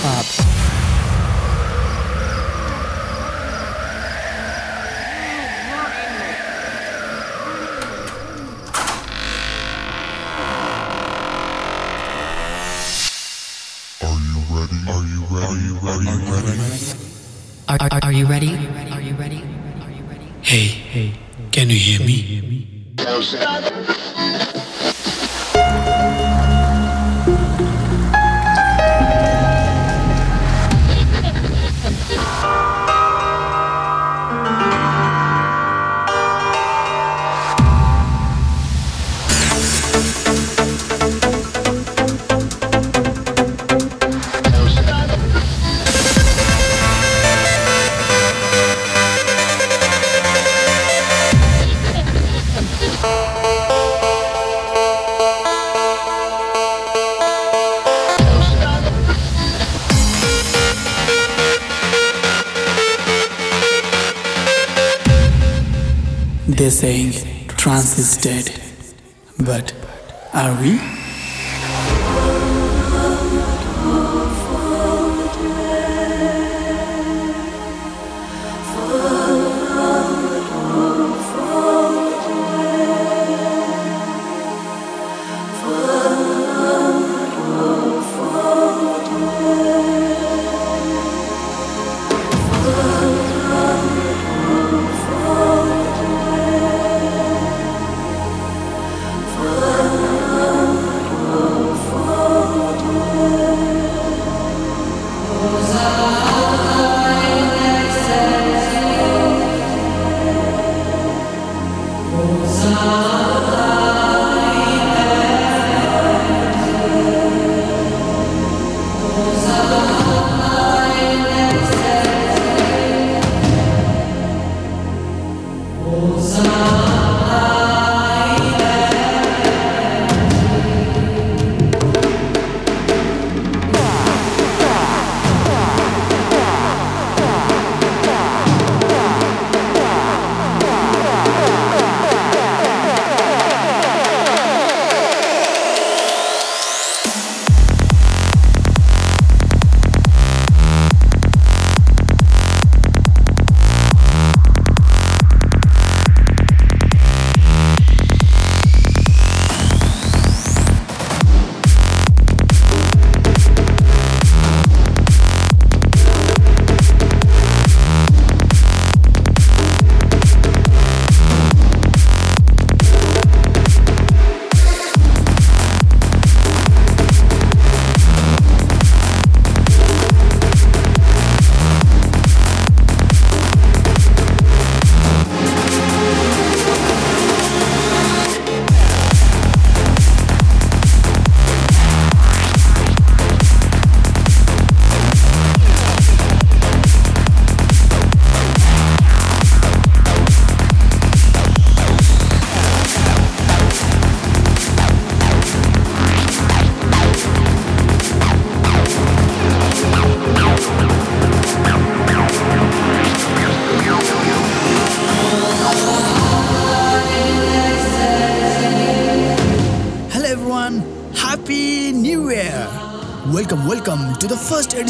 Club. 0.00 0.49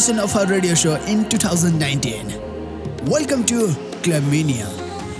Edition 0.01 0.19
of 0.19 0.35
our 0.35 0.47
radio 0.47 0.75
show 0.75 0.95
in 1.05 1.29
2019. 1.29 2.27
Welcome 3.05 3.45
to 3.45 3.69
Club 4.03 4.25
Mania. 4.31 4.67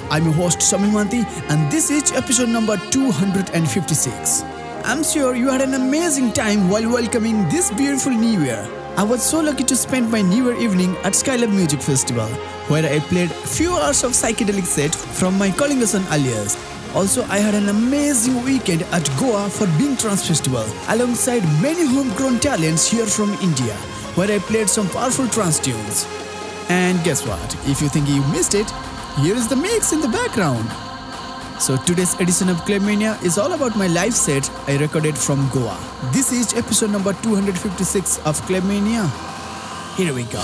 I'm 0.09 0.25
your 0.25 0.33
host 0.33 0.61
Samimanti 0.61 1.23
and 1.51 1.71
this 1.71 1.91
is 1.91 2.13
episode 2.13 2.49
number 2.49 2.79
256. 2.91 4.43
I'm 4.85 5.05
sure 5.05 5.35
you 5.37 5.51
had 5.51 5.61
an 5.61 5.75
amazing 5.75 6.33
time 6.33 6.71
while 6.71 6.91
welcoming 6.91 7.47
this 7.51 7.71
beautiful 7.71 8.13
new 8.13 8.41
year. 8.41 8.67
I 8.97 9.03
was 9.03 9.23
so 9.23 9.41
lucky 9.41 9.65
to 9.65 9.77
spend 9.77 10.11
my 10.11 10.23
New 10.23 10.47
Year 10.47 10.57
evening 10.59 10.97
at 11.05 11.13
Skylab 11.13 11.51
Music 11.51 11.83
Festival, 11.83 12.29
where 12.69 12.91
I 12.91 13.01
played 13.01 13.31
few 13.31 13.77
hours 13.77 14.03
of 14.03 14.13
psychedelic 14.13 14.65
set 14.65 14.95
from 14.95 15.37
my 15.37 15.51
Collingason 15.51 16.11
alias. 16.11 16.57
Also, 16.95 17.23
I 17.25 17.37
had 17.37 17.55
an 17.55 17.69
amazing 17.69 18.43
weekend 18.45 18.85
at 18.93 19.07
Goa 19.19 19.51
for 19.51 19.67
Bing 19.77 19.99
Trans 19.99 20.27
Festival, 20.27 20.65
alongside 20.89 21.43
many 21.61 21.85
homegrown 21.85 22.41
talents 22.41 22.91
here 22.91 23.07
from 23.07 23.35
India, 23.43 23.77
where 24.17 24.31
I 24.31 24.39
played 24.39 24.69
some 24.69 24.89
powerful 24.89 25.29
trance 25.29 25.59
tunes. 25.59 26.07
And 26.69 27.03
guess 27.05 27.27
what? 27.27 27.55
If 27.67 27.81
you 27.81 27.89
think 27.89 28.09
you 28.09 28.23
missed 28.29 28.55
it, 28.55 28.71
here 29.19 29.35
is 29.35 29.49
the 29.49 29.57
mix 29.57 29.93
in 29.93 30.01
the 30.01 30.09
background. 30.09 30.69
So 31.61 31.77
today's 31.77 32.15
edition 32.21 32.49
of 32.49 32.57
Clubmania 32.59 33.23
is 33.23 33.37
all 33.39 33.53
about 33.53 33.77
my 33.77 33.87
live 33.87 34.15
set 34.15 34.51
I 34.67 34.79
recorded 34.79 35.17
from 35.19 35.49
Goa. 35.51 35.79
This 36.13 36.33
is 36.33 36.55
episode 36.55 36.91
number 36.91 37.13
256 37.13 38.19
of 38.25 38.41
Clubmania. 38.43 39.05
Here 39.97 40.15
we 40.15 40.25
go. 40.25 40.41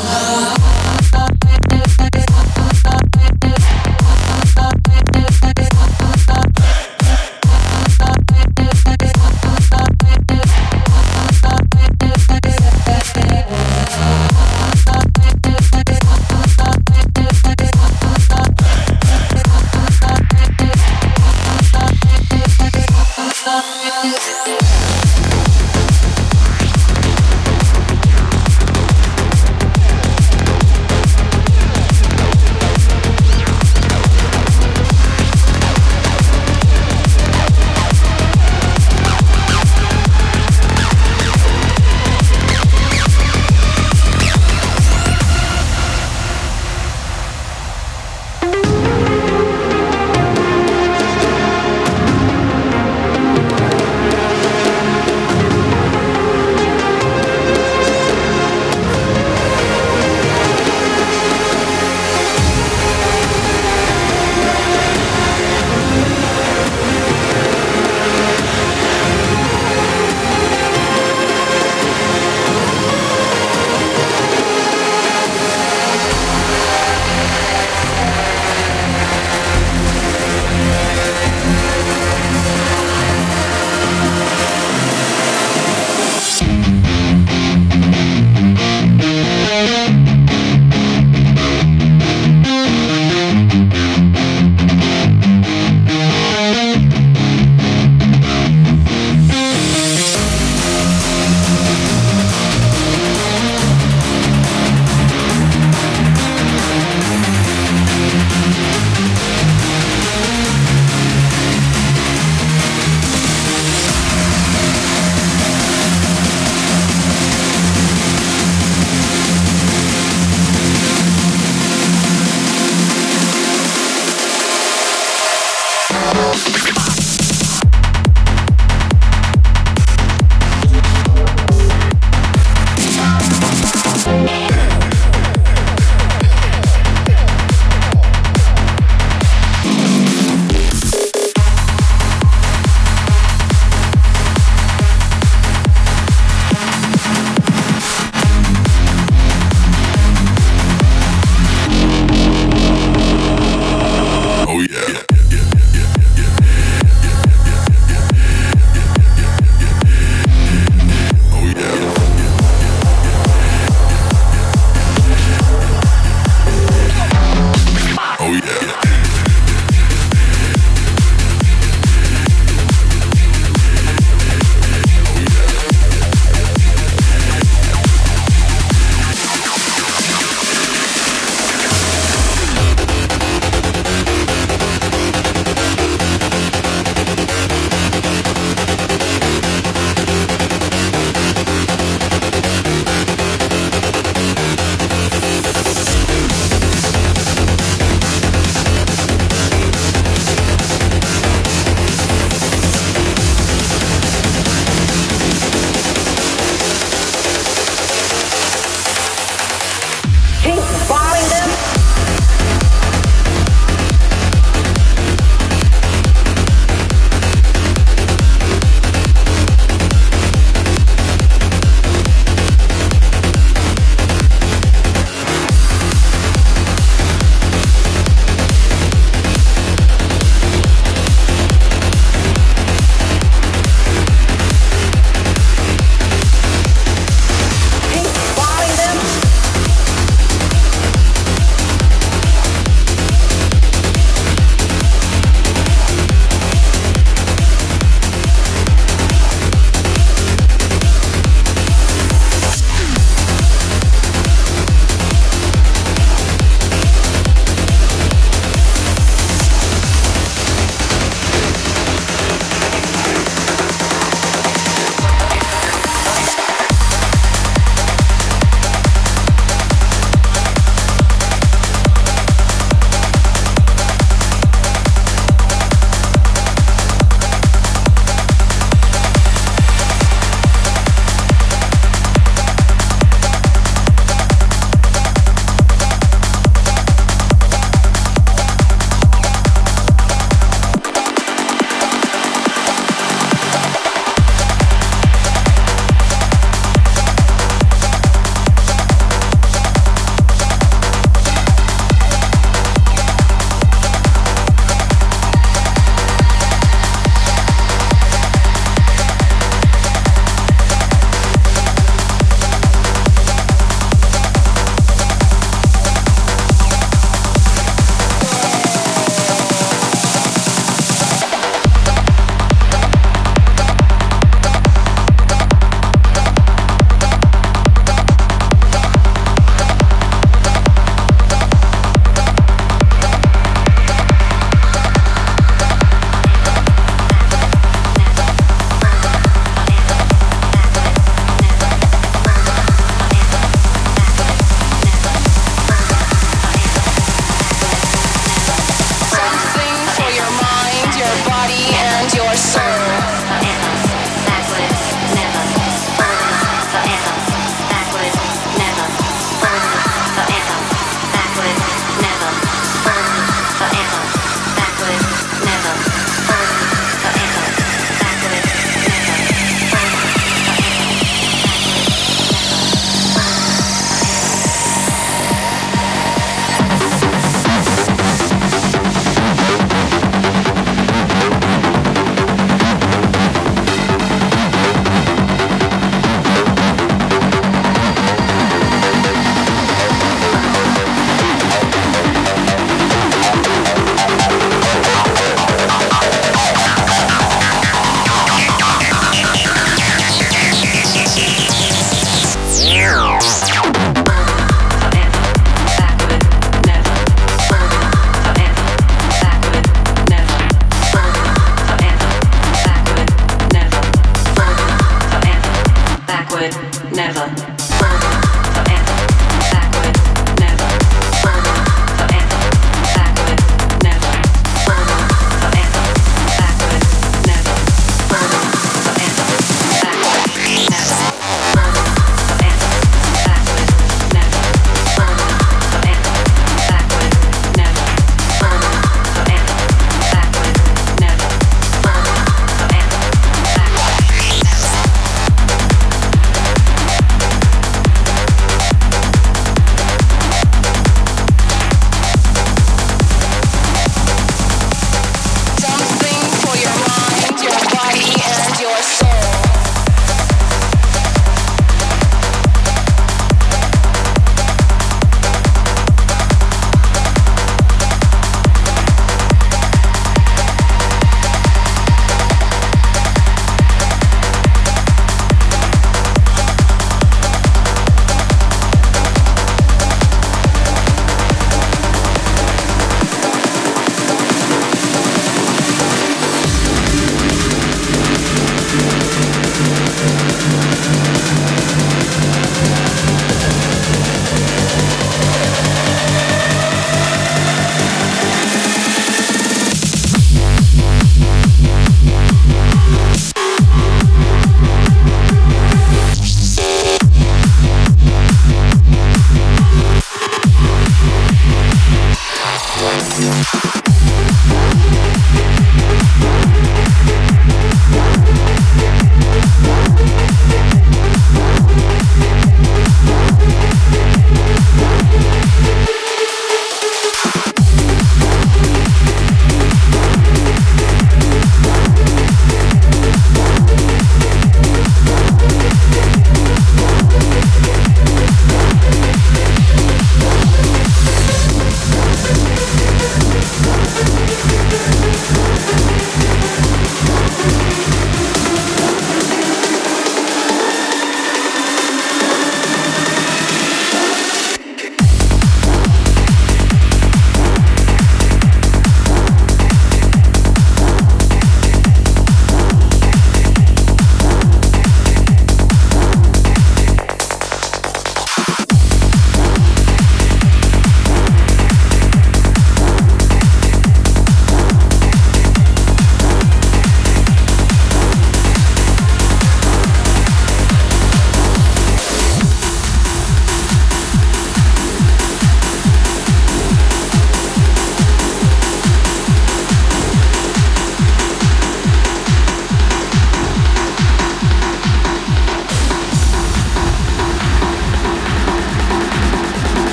never, 416.93 417.26
never. 417.26 418.25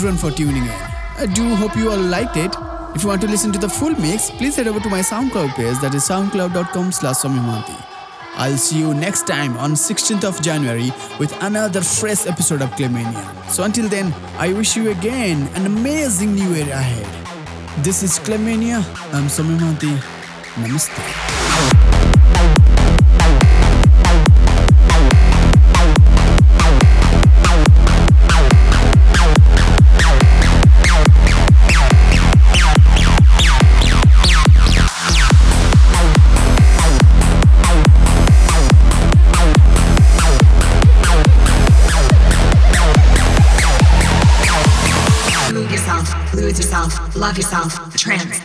Everyone 0.00 0.16
for 0.16 0.30
tuning 0.30 0.62
in. 0.62 0.80
I 1.18 1.26
do 1.26 1.54
hope 1.56 1.76
you 1.76 1.90
all 1.90 1.98
liked 1.98 2.34
it. 2.38 2.54
If 2.94 3.02
you 3.02 3.08
want 3.08 3.20
to 3.20 3.26
listen 3.26 3.52
to 3.52 3.58
the 3.58 3.68
full 3.68 3.90
mix, 4.00 4.30
please 4.30 4.56
head 4.56 4.66
over 4.66 4.80
to 4.80 4.88
my 4.88 5.00
SoundCloud 5.00 5.50
page 5.56 5.78
that 5.80 5.94
is 5.94 6.08
soundcloud.com 6.08 6.90
slash. 6.90 7.16
I'll 8.34 8.56
see 8.56 8.78
you 8.78 8.94
next 8.94 9.26
time 9.26 9.58
on 9.58 9.72
16th 9.72 10.24
of 10.24 10.40
January 10.40 10.90
with 11.18 11.36
another 11.42 11.82
fresh 11.82 12.26
episode 12.26 12.62
of 12.62 12.70
Clemania. 12.70 13.50
So 13.50 13.64
until 13.64 13.90
then, 13.90 14.14
I 14.38 14.54
wish 14.54 14.74
you 14.74 14.90
again 14.90 15.46
an 15.54 15.66
amazing 15.66 16.34
new 16.34 16.54
year 16.54 16.72
ahead. 16.72 17.84
This 17.84 18.02
is 18.02 18.18
Clemania. 18.20 18.78
I'm 19.12 19.24
Somimanti. 19.24 19.98
Namaste. 20.54 21.29
Love 47.20 47.36
yourself, 47.36 47.94
trance. 47.96 48.39